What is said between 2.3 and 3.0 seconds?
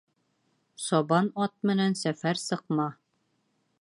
сыҡма.